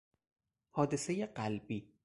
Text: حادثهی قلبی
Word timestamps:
حادثهی 0.71 1.25
قلبی 1.25 1.91